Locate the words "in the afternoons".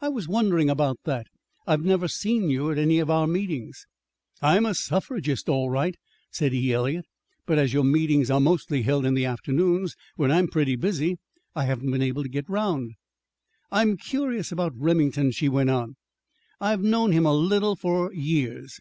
9.04-9.96